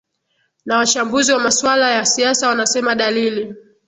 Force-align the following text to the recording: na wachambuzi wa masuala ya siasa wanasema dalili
na 0.65 0.77
wachambuzi 0.77 1.31
wa 1.31 1.39
masuala 1.39 1.91
ya 1.91 2.05
siasa 2.05 2.47
wanasema 2.49 2.95
dalili 2.95 3.55